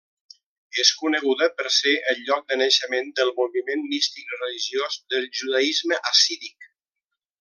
És 0.83 0.89
coneguda 1.01 1.49
per 1.59 1.65
ser 1.75 1.93
el 2.13 2.23
lloc 2.29 2.47
de 2.53 2.57
naixement 2.61 3.11
del 3.21 3.29
moviment 3.41 3.85
místic 3.93 4.35
religiós 4.41 4.99
del 5.15 5.29
judaisme 5.43 6.01
hassídic. 6.11 6.67